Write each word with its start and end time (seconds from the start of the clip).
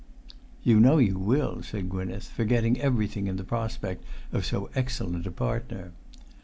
"You 0.63 0.79
know 0.79 0.97
you 0.97 1.19
will," 1.19 1.61
said 1.61 1.87
Gwynneth, 1.87 2.23
forgetting 2.31 2.81
everything 2.81 3.27
in 3.27 3.35
the 3.35 3.43
prospect 3.43 4.03
of 4.31 4.47
so 4.47 4.71
excellent 4.73 5.27
a 5.27 5.31
partner. 5.31 5.91